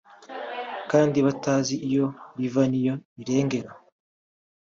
kandi 0.91 1.17
batazi 1.25 1.75
iyo 1.87 2.05
riva 2.39 2.63
n’iyo 2.71 2.93
rirengera 3.17 3.69